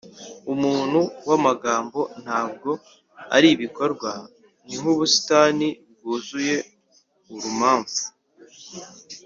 umuntu 0.53 0.99
wamagambo 1.29 1.99
ntabwo 2.23 2.69
ari 3.35 3.47
ibikorwa 3.55 4.11
ni 4.65 4.75
nkubusitani 4.79 5.67
bwuzuye 5.97 6.55
urumamfu. 7.33 8.01